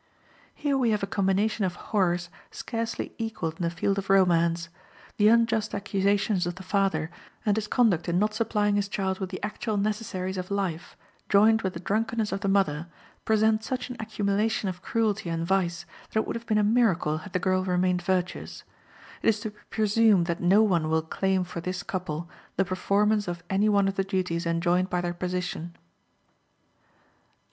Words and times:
Here 0.55 0.79
we 0.79 0.89
have 0.89 1.03
a 1.03 1.05
combination 1.05 1.63
of 1.63 1.75
horrors 1.75 2.29
scarcely 2.49 3.13
equaled 3.19 3.57
in 3.57 3.61
the 3.61 3.69
field 3.69 3.99
of 3.99 4.09
romance. 4.09 4.69
The 5.17 5.27
unjust 5.27 5.75
accusations 5.75 6.47
of 6.47 6.55
the 6.55 6.63
father, 6.63 7.11
and 7.45 7.55
his 7.55 7.67
conduct 7.67 8.09
in 8.09 8.17
not 8.17 8.33
supplying 8.33 8.77
his 8.77 8.87
child 8.87 9.19
with 9.19 9.29
the 9.29 9.39
actual 9.43 9.77
necessaries 9.77 10.39
of 10.39 10.49
life, 10.49 10.97
joined 11.29 11.61
with 11.61 11.75
the 11.75 11.79
drunkenness 11.79 12.31
of 12.31 12.39
the 12.41 12.47
mother, 12.47 12.87
present 13.25 13.63
such 13.63 13.91
an 13.91 13.97
accumulation 13.99 14.67
of 14.69 14.81
cruelty 14.81 15.29
and 15.29 15.45
vice 15.45 15.85
that 16.09 16.21
it 16.21 16.25
would 16.25 16.35
have 16.35 16.47
been 16.47 16.57
a 16.57 16.63
miracle 16.63 17.19
had 17.19 17.33
the 17.33 17.37
girl 17.37 17.63
remained 17.63 18.01
virtuous. 18.01 18.63
It 19.21 19.29
is 19.29 19.39
to 19.41 19.51
be 19.51 19.59
presumed 19.69 20.25
that 20.25 20.41
no 20.41 20.63
one 20.63 20.89
will 20.89 21.03
claim 21.03 21.43
for 21.43 21.61
this 21.61 21.83
couple 21.83 22.27
the 22.55 22.65
performance 22.65 23.27
of 23.27 23.43
any 23.51 23.69
one 23.69 23.87
of 23.87 23.97
the 23.97 24.03
duties 24.03 24.47
enjoined 24.47 24.89
by 24.89 25.01
their 25.01 25.13
position. 25.13 25.75